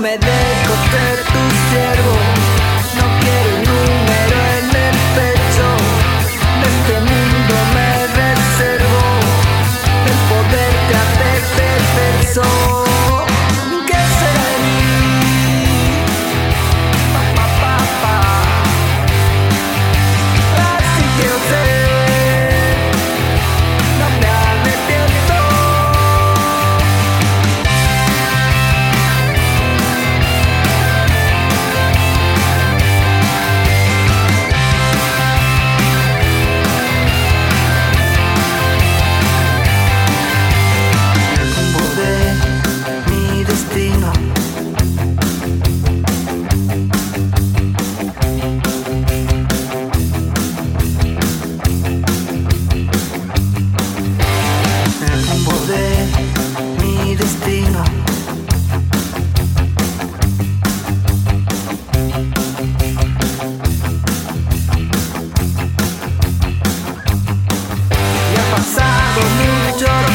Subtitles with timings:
[0.00, 0.39] me des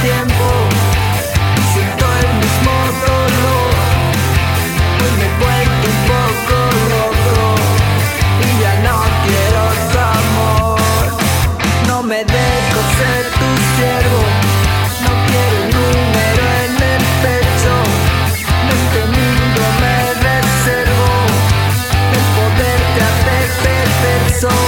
[0.00, 0.48] Tiempo,
[1.72, 2.72] siento el mismo
[3.04, 3.72] dolor,
[5.00, 6.56] y me cuento un poco
[6.94, 7.36] loco,
[8.40, 9.60] y ya no quiero
[10.14, 10.78] amor.
[11.88, 14.22] No me dejo ser tu siervo,
[15.02, 17.74] no quiero un número en el pecho,
[18.64, 21.10] no es que me deservo,
[22.14, 24.67] el poder te hace perverso.